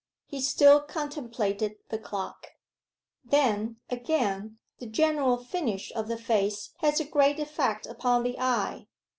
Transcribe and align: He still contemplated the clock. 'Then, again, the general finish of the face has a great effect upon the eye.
He 0.25 0.41
still 0.41 0.79
contemplated 0.79 1.75
the 1.89 1.99
clock. 1.99 2.47
'Then, 3.23 3.77
again, 3.87 4.57
the 4.79 4.87
general 4.87 5.37
finish 5.37 5.91
of 5.95 6.07
the 6.07 6.17
face 6.17 6.71
has 6.79 6.99
a 6.99 7.05
great 7.05 7.39
effect 7.39 7.85
upon 7.85 8.23
the 8.23 8.39
eye. 8.39 8.87